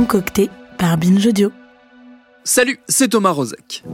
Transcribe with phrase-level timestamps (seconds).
[0.00, 1.52] Concocté par Binge Audio.
[2.42, 3.84] Salut, c'est Thomas Rozek.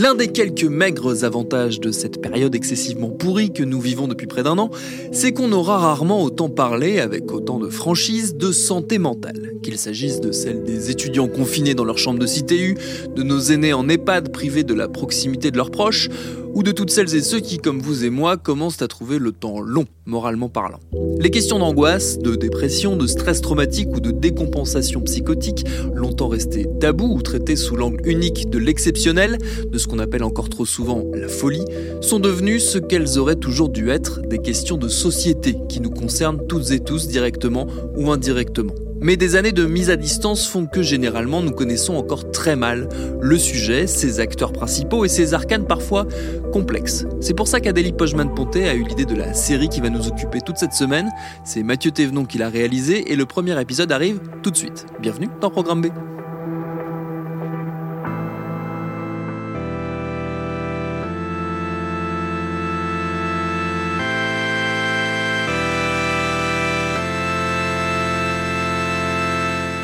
[0.00, 4.42] L'un des quelques maigres avantages de cette période excessivement pourrie que nous vivons depuis près
[4.42, 4.70] d'un an,
[5.12, 9.56] c'est qu'on aura rarement autant parlé, avec autant de franchise, de santé mentale.
[9.62, 12.78] Qu'il s'agisse de celle des étudiants confinés dans leur chambre de CTU,
[13.14, 16.08] de nos aînés en EHPAD privés de la proximité de leurs proches,
[16.54, 19.32] ou de toutes celles et ceux qui, comme vous et moi, commencent à trouver le
[19.32, 20.80] temps long, moralement parlant.
[21.18, 27.14] Les questions d'angoisse, de dépression, de stress traumatique ou de décompensation psychotique, longtemps restées tabous
[27.14, 29.38] ou traitées sous l'angle unique de l'exceptionnel,
[29.70, 31.64] de ce qu'on appelle encore trop souvent la folie,
[32.00, 36.46] sont devenues ce qu'elles auraient toujours dû être, des questions de société qui nous concernent
[36.46, 38.74] toutes et tous directement ou indirectement.
[39.02, 42.86] Mais des années de mise à distance font que généralement nous connaissons encore très mal
[43.20, 46.06] le sujet, ses acteurs principaux et ses arcanes parfois
[46.52, 47.06] complexes.
[47.20, 50.40] C'est pour ça qu'Adélie Pojman-Ponté a eu l'idée de la série qui va nous occuper
[50.44, 51.08] toute cette semaine.
[51.44, 54.84] C'est Mathieu Thévenon qui l'a réalisé et le premier épisode arrive tout de suite.
[55.00, 55.86] Bienvenue dans Programme B.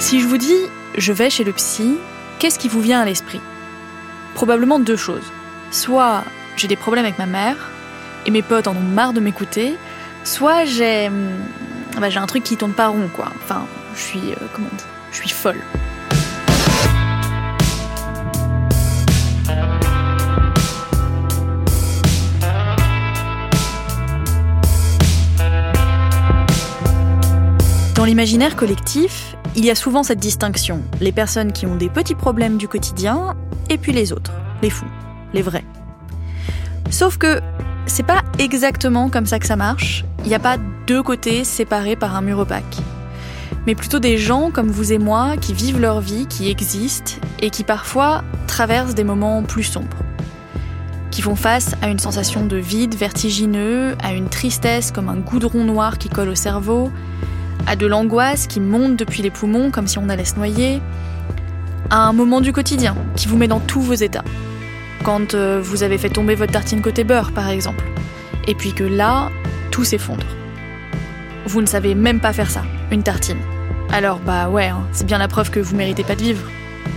[0.06, 0.54] Si je vous dis
[0.96, 1.96] je vais chez le psy,
[2.38, 3.40] qu'est-ce qui vous vient à l'esprit?
[4.36, 5.32] Probablement deux choses.
[5.72, 6.22] Soit
[6.56, 7.56] j'ai des problèmes avec ma mère
[8.24, 9.74] et mes potes en ont marre de m'écouter,
[10.22, 11.30] soit j'ai hum,
[12.00, 13.32] bah, j'ai un truc qui tourne pas rond quoi.
[13.42, 13.66] Enfin,
[13.96, 14.76] je suis euh, comment on
[15.10, 15.60] Je suis folle.
[27.96, 30.82] Dans l'imaginaire collectif, il y a souvent cette distinction.
[31.00, 33.36] Les personnes qui ont des petits problèmes du quotidien
[33.70, 34.86] et puis les autres, les fous,
[35.32, 35.64] les vrais.
[36.90, 37.40] Sauf que
[37.86, 40.04] c'est pas exactement comme ça que ça marche.
[40.24, 42.76] Il n'y a pas deux côtés séparés par un mur opaque.
[43.66, 47.50] Mais plutôt des gens comme vous et moi qui vivent leur vie, qui existent et
[47.50, 49.96] qui parfois traversent des moments plus sombres.
[51.10, 55.64] Qui font face à une sensation de vide vertigineux, à une tristesse comme un goudron
[55.64, 56.90] noir qui colle au cerveau,
[57.66, 60.80] à de l'angoisse qui monte depuis les poumons comme si on allait se noyer,
[61.90, 64.24] à un moment du quotidien qui vous met dans tous vos états.
[65.04, 67.84] Quand euh, vous avez fait tomber votre tartine côté beurre, par exemple,
[68.46, 69.30] et puis que là,
[69.70, 70.26] tout s'effondre.
[71.46, 73.38] Vous ne savez même pas faire ça, une tartine.
[73.92, 76.42] Alors bah ouais, hein, c'est bien la preuve que vous méritez pas de vivre.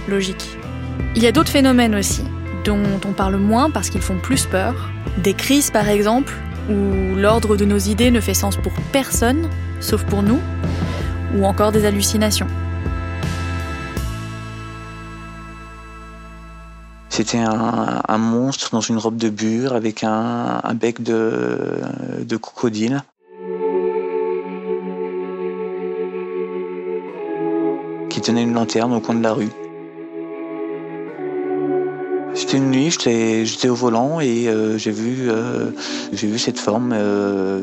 [0.07, 0.57] Logique.
[1.15, 2.23] Il y a d'autres phénomènes aussi,
[2.65, 4.89] dont on parle moins parce qu'ils font plus peur.
[5.17, 6.33] Des crises par exemple,
[6.69, 10.39] où l'ordre de nos idées ne fait sens pour personne, sauf pour nous,
[11.35, 12.47] ou encore des hallucinations.
[17.09, 21.81] C'était un, monstre dans une robe de bure avec un, bec de,
[22.21, 23.03] de crocodile.
[28.09, 29.51] qui tenait une lanterne au coin de la rue.
[32.33, 35.71] C'était une nuit, j'étais au volant et euh, j'ai vu, euh,
[36.11, 37.61] vu cette forme euh,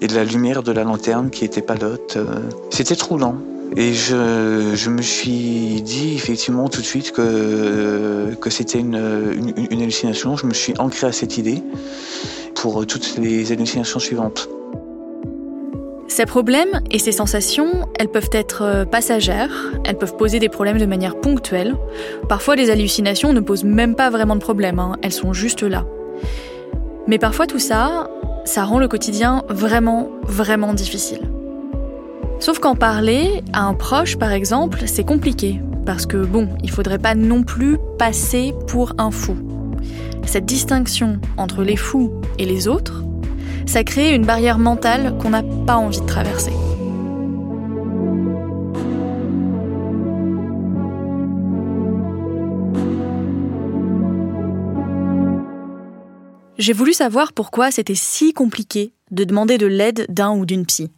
[0.00, 2.16] et de la lumière de la lanterne qui était palote.
[2.16, 2.24] euh.
[2.70, 3.36] C'était troublant.
[3.76, 9.82] Et je, me suis dit effectivement tout de suite que, que c'était une, une, une
[9.82, 10.36] hallucination.
[10.36, 11.60] Je me suis ancré à cette idée
[12.54, 14.48] pour toutes les hallucinations suivantes.
[16.06, 20.78] Ces problèmes et ces sensations, elles peuvent être euh, passagères, elles peuvent poser des problèmes
[20.78, 21.76] de manière ponctuelle.
[22.28, 25.84] Parfois, les hallucinations ne posent même pas vraiment de problème, hein, elles sont juste là.
[27.08, 28.08] Mais parfois, tout ça,
[28.44, 31.20] ça rend le quotidien vraiment, vraiment difficile.
[32.40, 35.60] Sauf qu'en parler à un proche, par exemple, c'est compliqué.
[35.86, 39.36] Parce que, bon, il faudrait pas non plus passer pour un fou.
[40.26, 43.04] Cette distinction entre les fous et les autres,
[43.66, 46.52] ça crée une barrière mentale qu'on n'a pas envie de traverser.
[56.56, 60.90] J'ai voulu savoir pourquoi c'était si compliqué de demander de l'aide d'un ou d'une psy.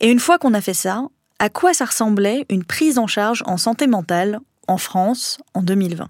[0.00, 1.02] Et une fois qu'on a fait ça,
[1.38, 6.08] à quoi ça ressemblait une prise en charge en santé mentale en France en 2020.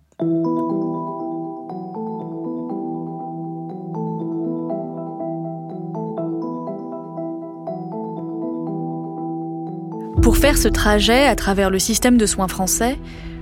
[10.22, 12.96] Pour faire ce trajet à travers le système de soins français,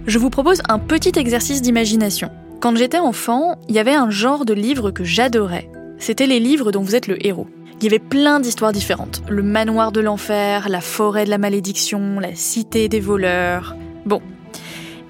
[0.06, 2.30] je vous propose un petit exercice d'imagination.
[2.64, 5.70] Quand j'étais enfant, il y avait un genre de livre que j'adorais.
[5.99, 7.46] C'était les livres dont vous êtes le héros.
[7.78, 9.22] Il y avait plein d'histoires différentes.
[9.28, 13.76] Le manoir de l'enfer, la forêt de la malédiction, la cité des voleurs.
[14.06, 14.22] Bon.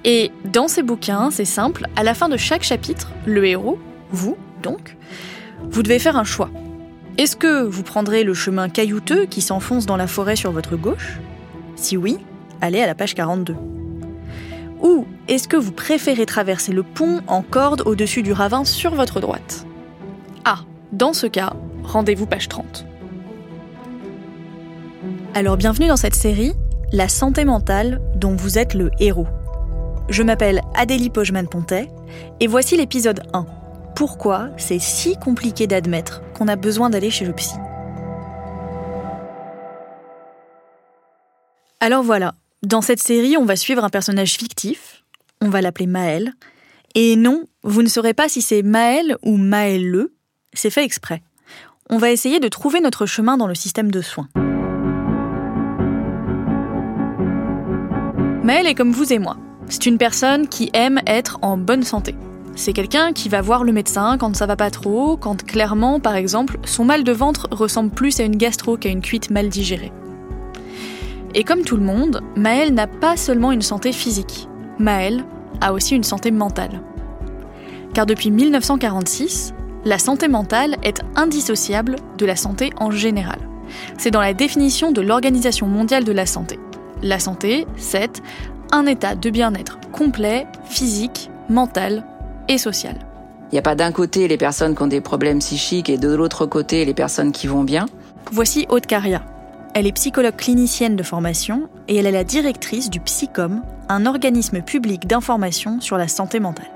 [0.03, 3.79] Et dans ces bouquins, c'est simple, à la fin de chaque chapitre, le héros,
[4.11, 4.97] vous donc,
[5.63, 6.49] vous devez faire un choix.
[7.17, 11.19] Est-ce que vous prendrez le chemin caillouteux qui s'enfonce dans la forêt sur votre gauche?
[11.77, 12.17] Si oui,
[12.59, 13.55] allez à la page 42.
[14.85, 19.19] Ou est-ce que vous préférez traverser le pont en corde au-dessus du ravin sur votre
[19.19, 19.65] droite?
[20.43, 20.59] Ah,
[20.91, 21.53] dans ce cas,
[21.83, 22.85] rendez-vous page 30.
[25.33, 26.53] Alors bienvenue dans cette série,
[26.91, 29.25] La santé mentale dont vous êtes le héros.
[30.09, 31.89] Je m'appelle Adélie Pojman-Pontet
[32.39, 33.47] et voici l'épisode 1.
[33.95, 37.55] Pourquoi c'est si compliqué d'admettre qu'on a besoin d'aller chez le psy?
[41.79, 45.03] Alors voilà, dans cette série, on va suivre un personnage fictif,
[45.41, 46.33] on va l'appeler Maël,
[46.95, 50.07] et non, vous ne saurez pas si c'est Maël ou Maëlle,
[50.53, 51.21] c'est fait exprès
[51.89, 54.27] on va essayer de trouver notre chemin dans le système de soins.
[58.43, 59.37] Maëlle est comme vous et moi.
[59.67, 62.15] C'est une personne qui aime être en bonne santé.
[62.55, 66.15] C'est quelqu'un qui va voir le médecin quand ça va pas trop, quand clairement, par
[66.15, 69.91] exemple, son mal de ventre ressemble plus à une gastro qu'à une cuite mal digérée.
[71.37, 74.47] Et comme tout le monde, Maëlle n'a pas seulement une santé physique.
[74.79, 75.25] Maëlle
[75.59, 76.81] a aussi une santé mentale.
[77.93, 79.53] Car depuis 1946,
[79.83, 83.39] la santé mentale est indissociable de la santé en général.
[83.97, 86.57] C'est dans la définition de l'Organisation mondiale de la santé.
[87.03, 88.21] La santé, c'est
[88.71, 92.05] un état de bien-être complet, physique, mental
[92.47, 92.95] et social.
[93.51, 96.13] Il n'y a pas d'un côté les personnes qui ont des problèmes psychiques et de
[96.13, 97.87] l'autre côté les personnes qui vont bien.
[98.31, 99.21] Voici Aude Caria.
[99.75, 104.61] Elle est psychologue clinicienne de formation et elle est la directrice du Psycom, un organisme
[104.61, 106.71] public d'information sur la santé mentale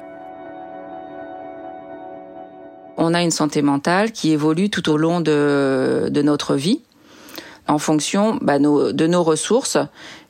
[3.01, 6.81] on a une santé mentale qui évolue tout au long de, notre vie
[7.67, 9.77] en fonction bah, de nos ressources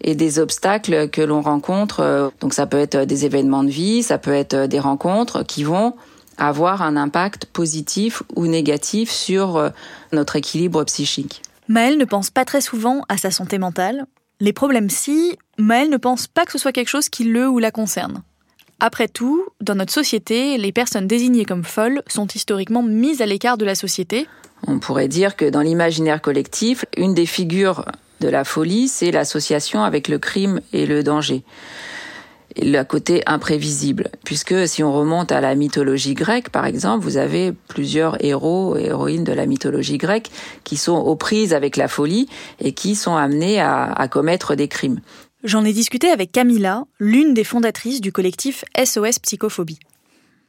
[0.02, 2.32] et des obstacles que l'on rencontre.
[2.42, 5.96] Donc ça peut être des événements de vie, ça peut être des rencontres qui vont
[6.38, 9.70] avoir un impact positif ou négatif sur euh,
[10.14, 11.42] notre équilibre psychique.
[11.70, 14.08] Maëlle ne pense pas très souvent à sa santé mentale.
[14.40, 17.60] Les problèmes si, Maëlle ne pense pas que ce soit quelque chose qui le ou
[17.60, 18.24] la concerne.
[18.80, 23.60] Après tout, dans notre société, les personnes désignées comme folles sont historiquement mises à l'écart
[23.60, 24.28] de la société.
[24.66, 27.86] On pourrait dire que dans l'imaginaire collectif, une des figures
[28.20, 31.44] de la folie, c'est l'association avec le crime et le danger.
[32.58, 34.10] Le côté imprévisible.
[34.24, 38.86] Puisque si on remonte à la mythologie grecque, par exemple, vous avez plusieurs héros et
[38.86, 40.30] héroïnes de la mythologie grecque
[40.64, 42.28] qui sont aux prises avec la folie
[42.60, 45.00] et qui sont amenés à commettre des crimes.
[45.44, 49.80] J'en ai discuté avec Camilla, l'une des fondatrices du collectif SOS Psychophobie.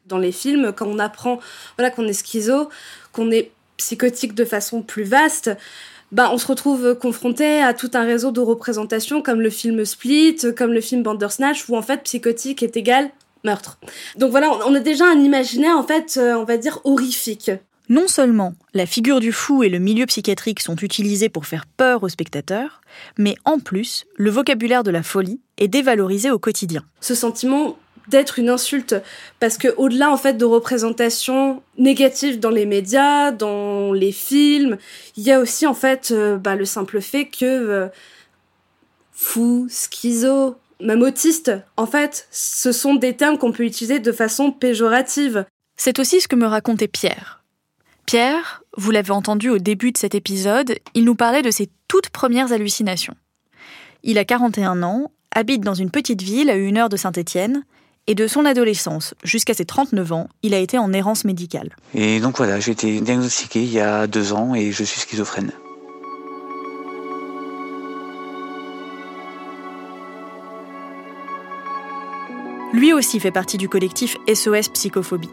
[0.06, 1.38] Dans les films, quand on apprend
[1.78, 2.68] voilà, qu'on est schizo,
[3.12, 5.50] qu'on est psychotique de façon plus vaste,
[6.12, 10.38] ben, on se retrouve confronté à tout un réseau de représentations comme le film Split,
[10.56, 13.10] comme le film Bandersnatch, où en fait psychotique est égal
[13.44, 13.78] meurtre.
[14.16, 17.50] Donc voilà, on a déjà un imaginaire en fait, euh, on va dire horrifique.
[17.88, 22.04] Non seulement la figure du fou et le milieu psychiatrique sont utilisés pour faire peur
[22.04, 22.80] aux spectateurs,
[23.18, 26.84] mais en plus, le vocabulaire de la folie est dévalorisé au quotidien.
[27.00, 27.76] Ce sentiment
[28.10, 28.96] d'être une insulte
[29.38, 34.76] parce que au-delà en fait de représentations négatives dans les médias, dans les films,
[35.16, 37.88] il y a aussi en fait euh, bah, le simple fait que euh,
[39.12, 44.50] fou, schizo, même autiste, en fait, ce sont des termes qu'on peut utiliser de façon
[44.50, 45.44] péjorative.
[45.76, 47.40] C'est aussi ce que me racontait Pierre,
[48.10, 52.10] Pierre, vous l'avez entendu au début de cet épisode, il nous parlait de ses toutes
[52.10, 53.14] premières hallucinations.
[54.02, 57.62] Il a 41 ans, habite dans une petite ville à une heure de Saint-Étienne,
[58.06, 61.76] et de son adolescence jusqu'à ses 39 ans, il a été en errance médicale.
[61.94, 65.52] Et donc voilà, j'ai été diagnostiqué il y a deux ans et je suis schizophrène.
[72.72, 75.30] Lui aussi fait partie du collectif SOS Psychophobie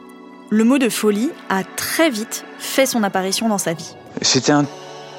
[0.50, 3.96] le mot de folie a très vite fait son apparition dans sa vie.
[4.22, 4.66] C'était un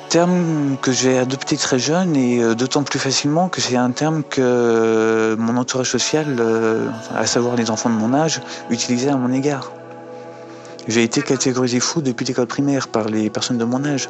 [0.09, 4.23] terme que j'ai adopté très jeune et euh, d'autant plus facilement que c'est un terme
[4.23, 9.17] que euh, mon entourage social, euh, à savoir les enfants de mon âge, utilisait à
[9.17, 9.71] mon égard.
[10.89, 14.09] J'ai été catégorisé fou depuis l'école primaire par les personnes de mon âge.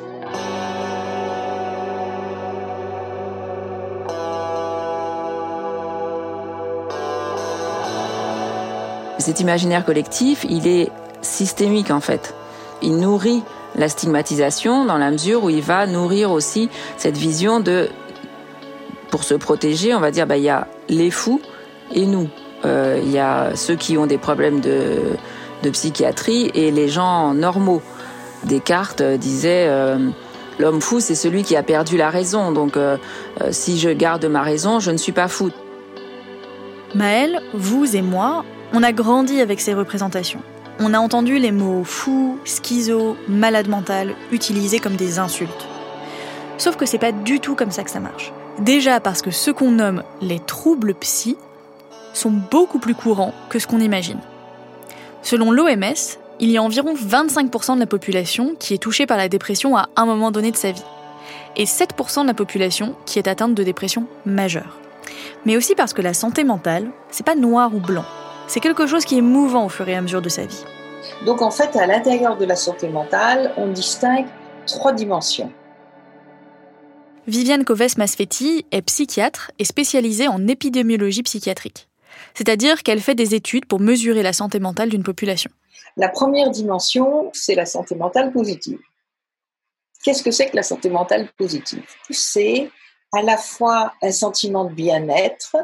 [9.19, 10.91] Cet imaginaire collectif, il est
[11.23, 12.35] systémique en fait.
[12.81, 13.43] Il nourrit
[13.77, 17.89] la stigmatisation dans la mesure où il va nourrir aussi cette vision de,
[19.11, 21.41] pour se protéger, on va dire, bah, il y a les fous
[21.93, 22.29] et nous.
[22.65, 24.99] Euh, il y a ceux qui ont des problèmes de,
[25.63, 27.83] de psychiatrie et les gens normaux.
[28.45, 30.11] Descartes disait euh,
[30.59, 32.53] l'homme fou, c'est celui qui a perdu la raison.
[32.53, 32.97] Donc, euh,
[33.51, 35.51] si je garde ma raison, je ne suis pas fou.
[36.95, 40.41] Maëlle, vous et moi, on a grandi avec ces représentations.
[40.81, 45.67] On a entendu les mots fou, schizo, malade mental utilisés comme des insultes.
[46.57, 48.33] Sauf que c'est pas du tout comme ça que ça marche.
[48.61, 51.37] Déjà parce que ce qu'on nomme les troubles psy
[52.13, 54.21] sont beaucoup plus courants que ce qu'on imagine.
[55.23, 59.29] Selon l'OMS, il y a environ 25% de la population qui est touchée par la
[59.29, 60.85] dépression à un moment donné de sa vie,
[61.57, 64.79] et 7% de la population qui est atteinte de dépression majeure.
[65.45, 68.05] Mais aussi parce que la santé mentale, c'est pas noir ou blanc.
[68.49, 70.65] C'est quelque chose qui est mouvant au fur et à mesure de sa vie.
[71.27, 74.27] Donc en fait, à l'intérieur de la santé mentale, on distingue
[74.67, 75.53] trois dimensions.
[77.27, 81.89] Viviane Coves-Masfetti est psychiatre et spécialisée en épidémiologie psychiatrique.
[82.33, 85.51] C'est-à-dire qu'elle fait des études pour mesurer la santé mentale d'une population.
[85.99, 88.79] La première dimension, c'est la santé mentale positive.
[90.03, 91.83] Qu'est-ce que c'est que la santé mentale positive?
[92.09, 92.71] C'est
[93.13, 95.57] à la fois un sentiment de bien-être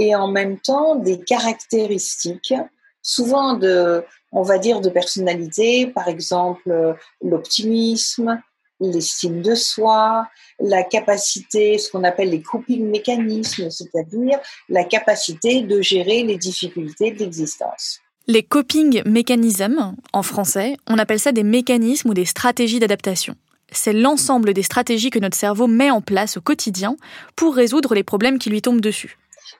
[0.00, 2.54] et en même temps des caractéristiques,
[3.02, 4.02] souvent de,
[4.32, 8.40] on va dire, de personnalité, par exemple l'optimisme,
[8.80, 10.26] l'estime de soi,
[10.58, 14.38] la capacité, ce qu'on appelle les coping mécanismes, c'est-à-dire
[14.70, 18.00] la capacité de gérer les difficultés de l'existence.
[18.26, 23.36] Les coping mécanismes, en français, on appelle ça des mécanismes ou des stratégies d'adaptation
[23.72, 26.96] c'est l'ensemble des stratégies que notre cerveau met en place au quotidien
[27.36, 29.16] pour résoudre les problèmes qui lui tombent dessus.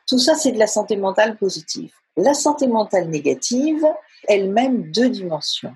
[0.07, 1.93] Tout ça, c'est de la santé mentale positive.
[2.17, 3.85] La santé mentale négative,
[4.29, 5.75] elle-même deux dimensions.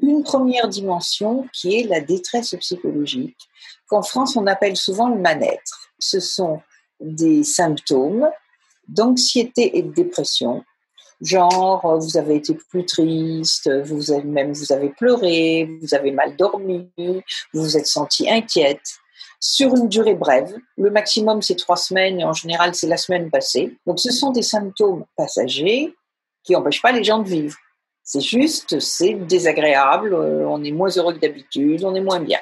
[0.00, 3.38] Une première dimension qui est la détresse psychologique,
[3.88, 5.90] qu'en France on appelle souvent le mal-être.
[5.98, 6.60] Ce sont
[7.00, 8.28] des symptômes
[8.88, 10.62] d'anxiété et de dépression
[11.22, 16.36] genre vous avez été plus triste, vous avez même vous avez pleuré, vous avez mal
[16.36, 17.22] dormi, vous
[17.54, 18.98] vous êtes senti inquiète
[19.42, 20.54] sur une durée brève.
[20.78, 23.76] Le maximum c'est trois semaines et en général c'est la semaine passée.
[23.86, 25.92] Donc ce sont des symptômes passagers
[26.44, 27.56] qui n'empêchent pas les gens de vivre.
[28.04, 32.38] C'est juste, c'est désagréable, euh, on est moins heureux que d'habitude, on est moins bien.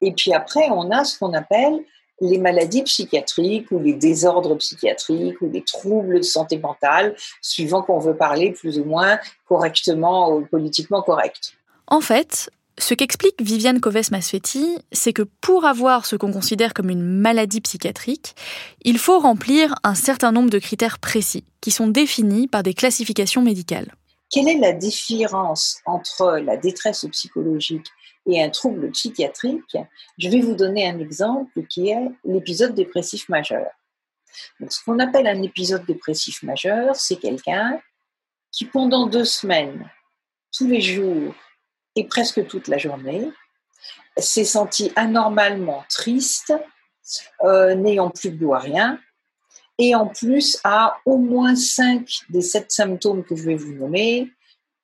[0.00, 1.84] Et puis après, on a ce qu'on appelle
[2.20, 7.98] les maladies psychiatriques ou les désordres psychiatriques ou les troubles de santé mentale, suivant qu'on
[7.98, 11.54] veut parler plus ou moins correctement ou politiquement correct.
[11.88, 17.02] En fait, ce qu'explique Viviane Coves-Masfetti, c'est que pour avoir ce qu'on considère comme une
[17.02, 18.34] maladie psychiatrique,
[18.82, 23.42] il faut remplir un certain nombre de critères précis, qui sont définis par des classifications
[23.42, 23.92] médicales.
[24.30, 27.86] Quelle est la différence entre la détresse psychologique
[28.26, 29.76] et un trouble psychiatrique,
[30.18, 33.66] je vais vous donner un exemple qui est l'épisode dépressif majeur.
[34.60, 37.80] Donc, ce qu'on appelle un épisode dépressif majeur, c'est quelqu'un
[38.50, 39.90] qui pendant deux semaines,
[40.52, 41.34] tous les jours
[41.96, 43.30] et presque toute la journée,
[44.16, 46.52] s'est senti anormalement triste,
[47.44, 48.98] euh, n'ayant plus goût à rien,
[49.78, 54.30] et en plus a au moins cinq des sept symptômes que je vais vous nommer,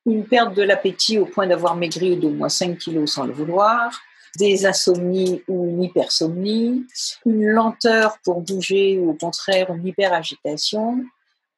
[0.06, 4.00] une perte de l'appétit au point d'avoir maigri d'au moins 5 kilos sans le vouloir,
[4.38, 6.86] des insomnies ou une hypersomnie,
[7.26, 11.04] une lenteur pour bouger ou au contraire une hyperagitation,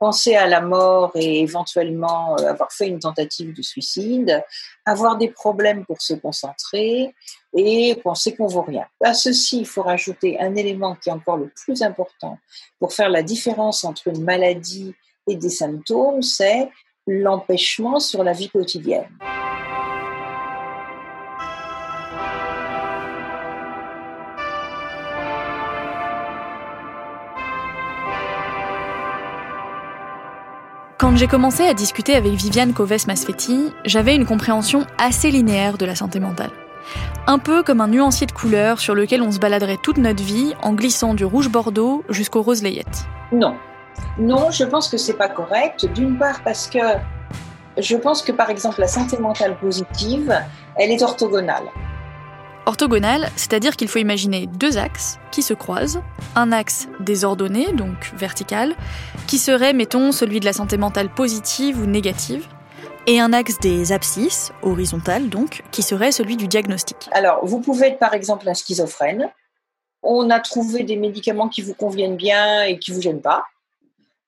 [0.01, 4.43] penser à la mort et éventuellement euh, avoir fait une tentative de suicide,
[4.87, 7.15] avoir des problèmes pour se concentrer
[7.55, 8.87] et penser qu'on vaut rien.
[9.05, 12.39] À ceci, il faut rajouter un élément qui est encore le plus important
[12.79, 14.95] pour faire la différence entre une maladie
[15.29, 16.71] et des symptômes, c'est
[17.07, 19.09] l'empêchement sur la vie quotidienne.
[31.11, 35.97] Quand j'ai commencé à discuter avec Viviane Coves-Masfetti, j'avais une compréhension assez linéaire de la
[35.97, 36.53] santé mentale.
[37.27, 40.55] Un peu comme un nuancier de couleurs sur lequel on se baladerait toute notre vie
[40.63, 43.07] en glissant du rouge bordeaux jusqu'au rose layette.
[43.33, 43.57] Non,
[44.21, 45.85] non, je pense que c'est pas correct.
[45.93, 46.79] D'une part parce que
[47.77, 50.33] je pense que par exemple la santé mentale positive,
[50.77, 51.65] elle est orthogonale.
[52.67, 56.03] Orthogonale, c'est-à-dire qu'il faut imaginer deux axes qui se croisent,
[56.37, 58.77] un axe désordonné, donc vertical,
[59.27, 62.47] qui serait, mettons, celui de la santé mentale positive ou négative,
[63.07, 67.09] et un axe des abscisses, horizontal donc, qui serait celui du diagnostic.
[67.13, 69.31] Alors, vous pouvez être par exemple un schizophrène.
[70.03, 73.45] On a trouvé des médicaments qui vous conviennent bien et qui vous gênent pas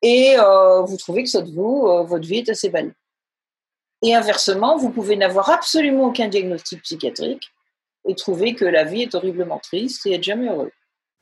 [0.03, 2.93] et euh, vous trouvez que ça de vous, euh, votre vie est assez belle.
[4.03, 7.52] Et inversement, vous pouvez n'avoir absolument aucun diagnostic psychiatrique
[8.09, 10.71] et trouver que la vie est horriblement triste et être jamais heureux.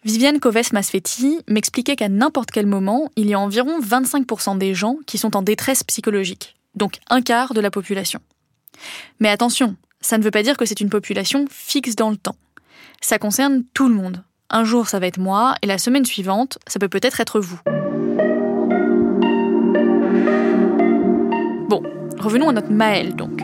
[0.04, 5.18] Viviane Coves-Masfetti m'expliquait qu'à n'importe quel moment, il y a environ 25% des gens qui
[5.18, 8.20] sont en détresse psychologique, donc un quart de la population.
[9.18, 12.36] Mais attention, ça ne veut pas dire que c'est une population fixe dans le temps.
[13.02, 14.24] Ça concerne tout le monde.
[14.48, 17.60] Un jour, ça va être moi, et la semaine suivante, ça peut peut-être être vous.
[21.68, 21.82] Bon,
[22.18, 23.42] revenons à notre Maëlle donc.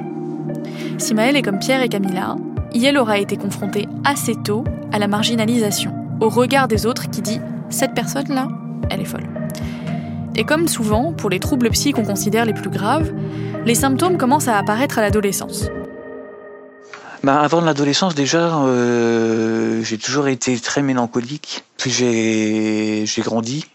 [0.99, 2.37] Si Maëlle est comme Pierre et Camilla,
[2.77, 7.41] Yel aura été confrontée assez tôt à la marginalisation, au regard des autres qui dit
[7.71, 8.49] cette personne-là,
[8.91, 9.27] elle est folle.
[10.35, 13.11] Et comme souvent, pour les troubles psy qu'on considère les plus graves,
[13.65, 15.71] les symptômes commencent à apparaître à l'adolescence.
[17.25, 21.65] Bah, avant l'adolescence, déjà, euh, j'ai toujours été très mélancolique.
[21.79, 23.67] Puis j'ai grandi.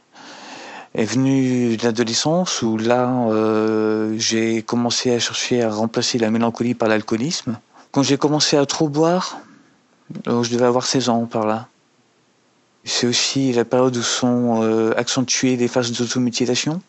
[0.94, 6.90] Est venue l'adolescence où là, euh, j'ai commencé à chercher à remplacer la mélancolie par
[6.90, 7.58] l'alcoolisme.
[7.92, 9.40] Quand j'ai commencé à trop boire,
[10.26, 11.68] je devais avoir 16 ans par là.
[12.84, 16.82] C'est aussi la période où sont euh, accentuées les phases d'automutilation.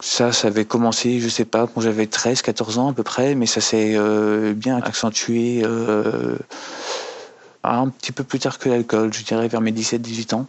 [0.00, 3.34] Ça, ça avait commencé, je sais pas, quand j'avais 13, 14 ans à peu près,
[3.34, 6.36] mais ça s'est euh, bien accentué euh,
[7.62, 10.46] un petit peu plus tard que l'alcool, je dirais vers mes 17, 18 ans.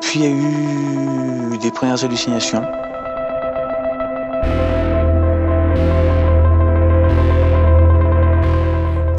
[0.00, 2.64] Puis il y a eu des premières hallucinations.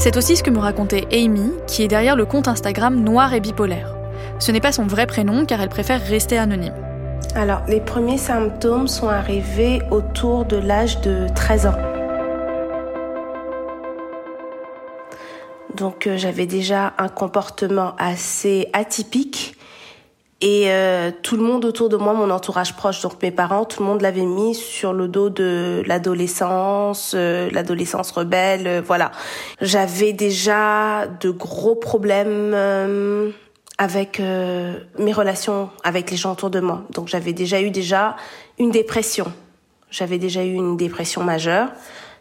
[0.03, 3.39] C'est aussi ce que me racontait Amy, qui est derrière le compte Instagram Noir et
[3.39, 3.93] Bipolaire.
[4.39, 6.73] Ce n'est pas son vrai prénom car elle préfère rester anonyme.
[7.35, 11.77] Alors, les premiers symptômes sont arrivés autour de l'âge de 13 ans.
[15.75, 19.55] Donc, euh, j'avais déjà un comportement assez atypique
[20.41, 23.83] et euh, tout le monde autour de moi, mon entourage proche, donc mes parents, tout
[23.83, 29.11] le monde l'avait mis sur le dos de l'adolescence, euh, l'adolescence rebelle, euh, voilà.
[29.61, 32.55] J'avais déjà de gros problèmes
[33.77, 36.83] avec mes relations avec les gens autour de moi.
[36.91, 38.15] Donc j'avais déjà eu déjà
[38.57, 39.31] une dépression.
[39.91, 41.69] J'avais déjà eu une dépression majeure.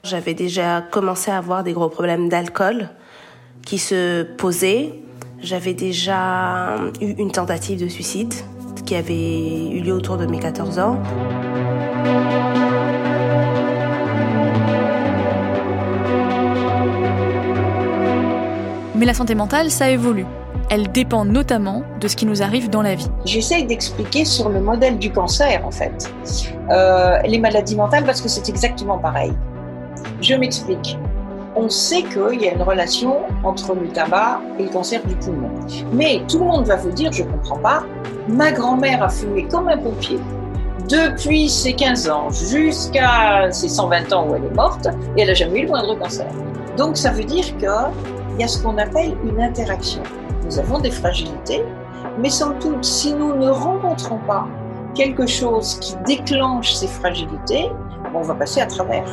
[0.04, 2.90] J'avais déjà commencé à avoir des gros problèmes d'alcool
[3.64, 4.92] qui se posaient.
[5.42, 8.34] J'avais déjà eu une tentative de suicide
[8.84, 10.98] qui avait eu lieu autour de mes 14 ans.
[18.94, 20.26] Mais la santé mentale, ça évolue.
[20.68, 23.08] Elle dépend notamment de ce qui nous arrive dans la vie.
[23.24, 26.12] J'essaye d'expliquer sur le modèle du cancer, en fait,
[26.70, 29.32] euh, les maladies mentales, parce que c'est exactement pareil.
[30.20, 30.98] Je m'explique
[31.56, 35.50] on sait qu'il y a une relation entre le tabac et le cancer du poumon.
[35.92, 37.82] Mais tout le monde va vous dire, je ne comprends pas,
[38.28, 40.18] ma grand-mère a fumé comme un pompier
[40.88, 45.34] depuis ses 15 ans jusqu'à ses 120 ans où elle est morte et elle n'a
[45.34, 46.26] jamais eu le moindre cancer.
[46.76, 50.02] Donc ça veut dire qu'il y a ce qu'on appelle une interaction.
[50.44, 51.62] Nous avons des fragilités,
[52.18, 54.48] mais sans doute, si nous ne rencontrons pas
[54.94, 57.70] quelque chose qui déclenche ces fragilités,
[58.12, 59.04] on va passer à travers.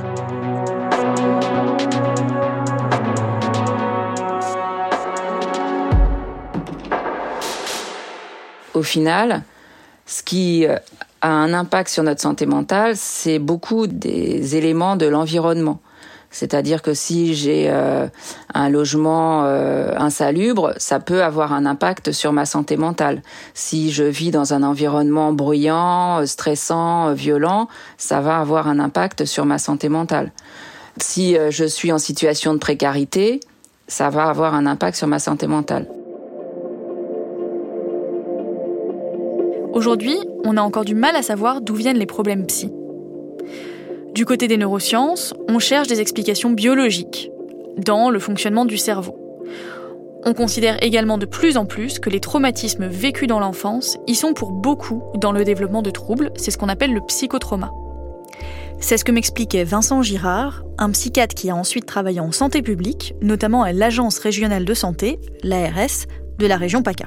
[8.78, 9.44] Au final,
[10.06, 10.78] ce qui euh,
[11.22, 15.80] a un impact sur notre santé mentale, c'est beaucoup des éléments de l'environnement.
[16.30, 18.08] C'est-à-dire que si j'ai euh,
[18.54, 23.22] un logement euh, insalubre, ça peut avoir un impact sur ma santé mentale.
[23.54, 29.46] Si je vis dans un environnement bruyant, stressant, violent, ça va avoir un impact sur
[29.46, 30.32] ma santé mentale.
[30.98, 33.40] Si je suis en situation de précarité,
[33.88, 35.86] ça va avoir un impact sur ma santé mentale.
[39.78, 42.72] Aujourd'hui, on a encore du mal à savoir d'où viennent les problèmes psy.
[44.16, 47.30] Du côté des neurosciences, on cherche des explications biologiques
[47.78, 49.16] dans le fonctionnement du cerveau.
[50.26, 54.34] On considère également de plus en plus que les traumatismes vécus dans l'enfance y sont
[54.34, 57.72] pour beaucoup dans le développement de troubles, c'est ce qu'on appelle le psychotrauma.
[58.80, 63.14] C'est ce que m'expliquait Vincent Girard, un psychiatre qui a ensuite travaillé en santé publique,
[63.22, 66.08] notamment à l'Agence régionale de santé, l'ARS,
[66.40, 67.06] de la région PACA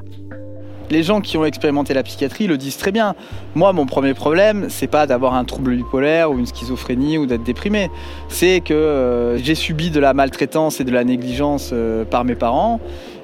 [0.91, 3.15] les gens qui ont expérimenté la psychiatrie le disent très bien.
[3.55, 7.45] Moi, mon premier problème, c'est pas d'avoir un trouble bipolaire ou une schizophrénie ou d'être
[7.45, 7.91] déprimé.
[8.29, 12.35] C'est que euh, j'ai subi de la maltraitance et de la négligence euh, par mes
[12.35, 12.81] parents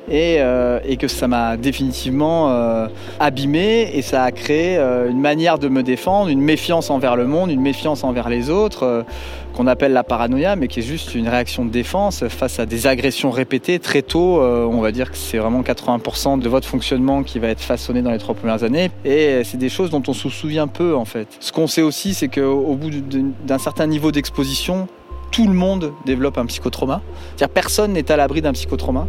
[0.09, 2.87] et, euh, et que ça m'a définitivement
[3.19, 7.51] abîmé et ça a créé une manière de me défendre, une méfiance envers le monde,
[7.51, 9.05] une méfiance envers les autres,
[9.57, 12.87] qu'on appelle la paranoïa, mais qui est juste une réaction de défense face à des
[12.87, 14.40] agressions répétées très tôt.
[14.40, 18.03] Euh, on va dire que c'est vraiment 80% de votre fonctionnement qui va être façonné
[18.03, 21.05] dans les trois premières années, et c'est des choses dont on se souvient peu en
[21.05, 21.29] fait.
[21.40, 24.88] Ce qu'on sait aussi, c'est qu'au bout d'un certain niveau d'exposition,
[25.31, 27.01] tout le monde développe un psychotrauma.
[27.37, 29.07] C'est-à-dire personne n'est à l'abri d'un psychotrauma.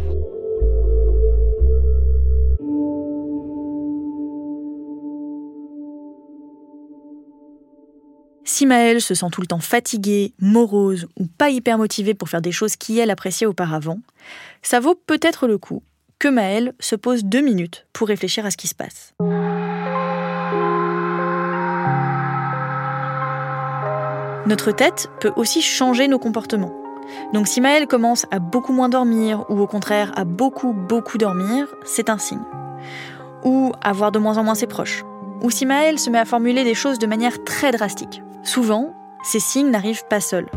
[8.50, 12.40] Si Maëlle se sent tout le temps fatiguée, morose ou pas hyper motivée pour faire
[12.40, 13.98] des choses qu'elle appréciait auparavant,
[14.62, 15.82] ça vaut peut-être le coup
[16.18, 19.12] que Maëlle se pose deux minutes pour réfléchir à ce qui se passe.
[24.46, 26.72] Notre tête peut aussi changer nos comportements.
[27.34, 31.66] Donc si Maëlle commence à beaucoup moins dormir ou au contraire à beaucoup beaucoup dormir,
[31.84, 32.44] c'est un signe.
[33.44, 35.04] Ou à voir de moins en moins ses proches.
[35.42, 38.22] Ou si Maëlle se met à formuler des choses de manière très drastique.
[38.42, 40.48] Souvent, ces signes n'arrivent pas seuls.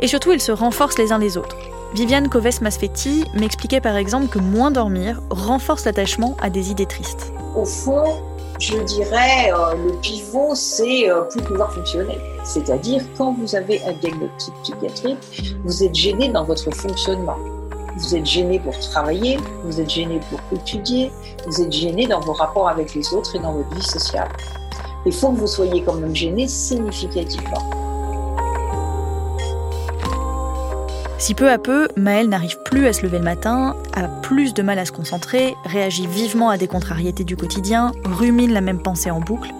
[0.00, 1.56] Et surtout, ils se renforcent les uns les autres.
[1.94, 7.32] Viviane Coves-Masfetti m'expliquait par exemple que moins dormir renforce l'attachement à des idées tristes.
[7.54, 8.04] Au fond,
[8.58, 12.18] je dirais, euh, le pivot, c'est euh, plus pouvoir fonctionner.
[12.44, 17.36] C'est-à-dire, quand vous avez un diagnostic psychiatrique, vous êtes gêné dans votre fonctionnement.
[17.96, 21.12] Vous êtes gêné pour travailler, vous êtes gêné pour étudier,
[21.46, 24.28] vous êtes gêné dans vos rapports avec les autres et dans votre vie sociale.
[25.06, 27.70] Il faut que vous soyez quand même gêné significativement.
[31.18, 34.62] Si peu à peu, Maëlle n'arrive plus à se lever le matin, a plus de
[34.62, 39.10] mal à se concentrer, réagit vivement à des contrariétés du quotidien, rumine la même pensée
[39.10, 39.50] en boucle,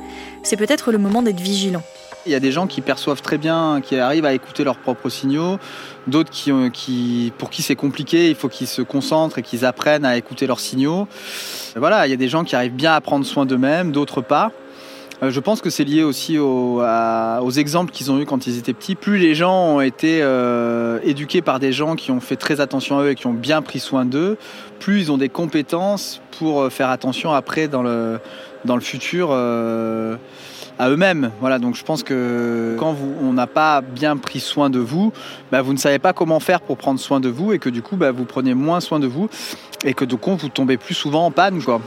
[0.42, 1.82] c'est peut-être le moment d'être vigilant.
[2.26, 5.10] Il y a des gens qui perçoivent très bien, qui arrivent à écouter leurs propres
[5.10, 5.58] signaux,
[6.06, 10.06] d'autres qui, qui, pour qui c'est compliqué, il faut qu'ils se concentrent et qu'ils apprennent
[10.06, 11.06] à écouter leurs signaux.
[11.76, 14.52] Voilà, il y a des gens qui arrivent bien à prendre soin d'eux-mêmes, d'autres pas.
[15.22, 16.80] Euh, je pense que c'est lié aussi aux,
[17.50, 18.94] exemples qu'ils ont eus quand ils étaient petits.
[18.94, 22.98] Plus les gens ont été euh, éduqués par des gens qui ont fait très attention
[22.98, 24.36] à eux et qui ont bien pris soin d'eux,
[24.80, 28.18] plus ils ont des compétences pour euh, faire attention après dans le,
[28.64, 29.32] dans le futur
[30.78, 31.30] à eux-mêmes.
[31.40, 35.12] Voilà, donc je pense que quand vous, on n'a pas bien pris soin de vous,
[35.52, 37.82] bah, vous ne savez pas comment faire pour prendre soin de vous et que du
[37.82, 39.28] coup bah, vous prenez moins soin de vous
[39.84, 41.62] et que du coup vous tombez plus souvent en panne.
[41.62, 41.80] Quoi.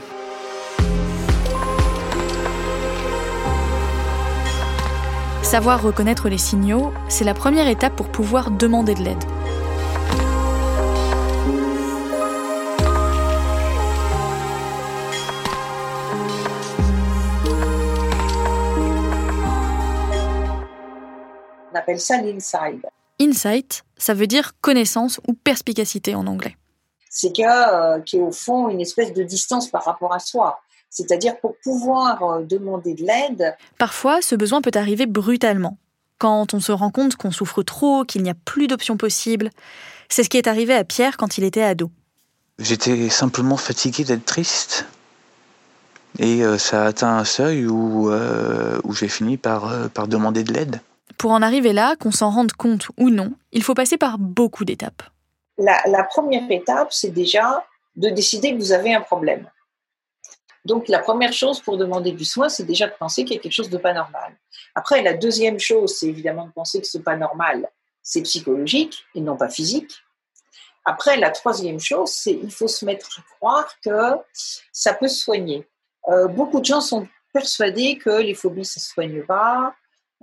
[5.48, 9.24] Savoir reconnaître les signaux, c'est la première étape pour pouvoir demander de l'aide.
[21.72, 22.82] On appelle ça l'inside.
[23.18, 26.58] Insight, ça veut dire connaissance ou perspicacité en anglais.
[27.08, 30.12] C'est qu'il y a euh, qui est au fond une espèce de distance par rapport
[30.12, 30.60] à soi.
[30.90, 33.56] C'est-à-dire pour pouvoir euh, demander de l'aide.
[33.78, 35.78] Parfois, ce besoin peut arriver brutalement.
[36.18, 39.50] Quand on se rend compte qu'on souffre trop, qu'il n'y a plus d'options possibles.
[40.08, 41.90] C'est ce qui est arrivé à Pierre quand il était ado.
[42.58, 44.86] J'étais simplement fatigué d'être triste.
[46.18, 50.08] Et euh, ça a atteint un seuil où, euh, où j'ai fini par, euh, par
[50.08, 50.80] demander de l'aide.
[51.18, 54.64] Pour en arriver là, qu'on s'en rende compte ou non, il faut passer par beaucoup
[54.64, 55.02] d'étapes.
[55.58, 57.64] La, la première étape, c'est déjà
[57.96, 59.48] de décider que vous avez un problème.
[60.68, 63.42] Donc, la première chose pour demander du soin, c'est déjà de penser qu'il y a
[63.42, 64.36] quelque chose de pas normal.
[64.74, 67.70] Après, la deuxième chose, c'est évidemment de penser que ce pas normal,
[68.02, 69.90] c'est psychologique et non pas physique.
[70.84, 74.18] Après, la troisième chose, c'est il faut se mettre à croire que
[74.70, 75.66] ça peut se soigner.
[76.08, 79.74] Euh, beaucoup de gens sont persuadés que les phobies, ça se soigne pas,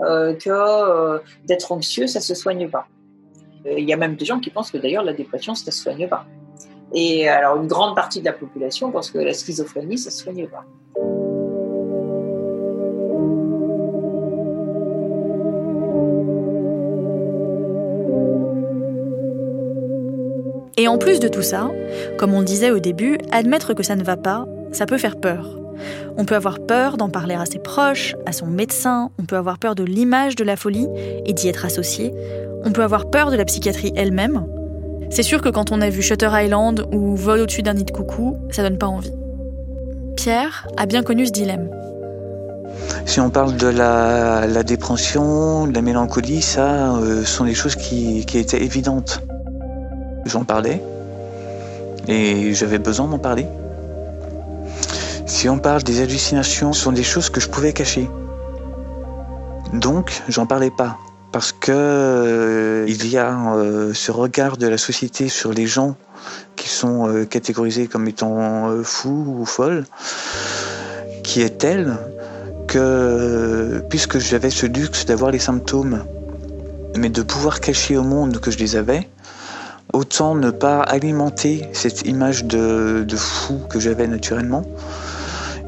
[0.02, 2.88] euh, que euh, d'être anxieux, ça se soigne pas.
[3.66, 6.08] Il y a même des gens qui pensent que d'ailleurs la dépression, ça se soigne
[6.08, 6.28] pas.
[6.94, 10.24] Et alors, une grande partie de la population pense que la schizophrénie, ça ne se
[10.24, 10.66] soigne pas.
[20.78, 21.72] Et en plus de tout ça,
[22.18, 25.18] comme on le disait au début, admettre que ça ne va pas, ça peut faire
[25.18, 25.58] peur.
[26.18, 29.58] On peut avoir peur d'en parler à ses proches, à son médecin, on peut avoir
[29.58, 30.88] peur de l'image de la folie
[31.26, 32.14] et d'y être associé,
[32.64, 34.46] on peut avoir peur de la psychiatrie elle-même,
[35.10, 37.92] c'est sûr que quand on a vu Shutter Island ou Vol au-dessus d'un nid de
[37.92, 39.14] coucou, ça donne pas envie.
[40.16, 41.70] Pierre a bien connu ce dilemme.
[43.06, 48.26] Si on parle de la, dépression, de la mélancolie, ça euh, sont des choses qui
[48.34, 49.22] étaient évidentes.
[50.26, 50.82] J'en parlais
[52.08, 53.46] et j'avais besoin d'en parler.
[55.26, 58.10] Si on parle des hallucinations, ce sont des choses que je pouvais cacher.
[59.74, 60.98] Donc, j'en parlais pas
[61.36, 65.98] parce que euh, il y a euh, ce regard de la société sur les gens
[66.56, 69.84] qui sont euh, catégorisées comme étant fous ou folles,
[71.24, 71.98] qui est telle
[72.68, 76.06] que, puisque j'avais ce luxe d'avoir les symptômes,
[76.96, 79.10] mais de pouvoir cacher au monde que je les avais,
[79.92, 84.64] autant ne pas alimenter cette image de, fou que j'avais naturellement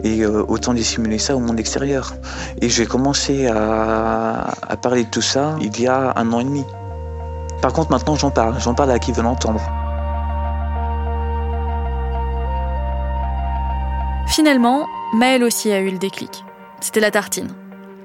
[0.03, 2.13] et euh, autant dissimuler ça au monde extérieur.
[2.61, 6.43] Et j'ai commencé à, à, parler de tout ça il y a un an et
[6.43, 6.63] demi.
[7.61, 8.59] Par contre, maintenant, j'en parle.
[8.59, 9.61] J'en parle à qui veut l'entendre.
[14.27, 16.43] Finalement, Maëlle aussi a eu le déclic.
[16.79, 17.47] C'était la tartine.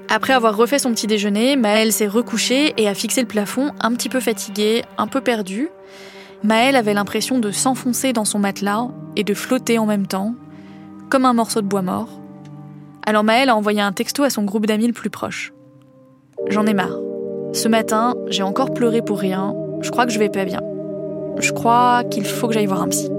[0.08, 3.92] Après avoir refait son petit déjeuner, Maëlle s'est recouchée et a fixé le plafond, un
[3.92, 5.68] petit peu fatiguée, un peu perdue.
[6.42, 10.34] Maëlle avait l'impression de s'enfoncer dans son matelas et de flotter en même temps,
[11.12, 12.08] comme un morceau de bois mort.
[13.04, 15.52] Alors Maëlle a envoyé un texto à son groupe d'amis le plus proche.
[16.48, 16.98] J'en ai marre.
[17.52, 19.54] Ce matin, j'ai encore pleuré pour rien.
[19.82, 20.62] Je crois que je vais pas bien.
[21.38, 23.10] Je crois qu'il faut que j'aille voir un psy.